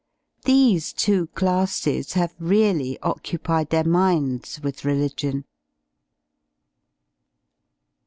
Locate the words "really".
2.39-2.97